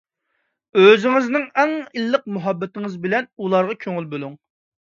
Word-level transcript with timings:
ئۆزىڭىزنىڭ 0.83 1.45
ئەڭ 1.63 1.75
ئىللىق 1.83 2.25
مۇھەببىتىڭىز 2.39 2.99
بىلەن 3.05 3.29
ئۇلارغا 3.37 3.81
كۆڭۈل 3.85 4.13
بۆلۈڭ. 4.17 4.35